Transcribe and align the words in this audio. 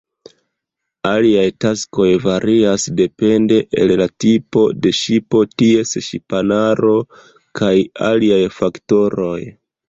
Aliaj 1.07 1.49
taskoj 1.65 2.07
varias 2.23 2.85
depende 3.01 3.59
el 3.81 3.93
la 4.01 4.07
tipo 4.25 4.63
de 4.87 4.95
ŝipo, 5.01 5.43
ties 5.63 5.93
ŝipanaro, 6.09 6.95
kaj 7.61 7.71
aliaj 8.09 8.41
faktoroj. 8.59 9.39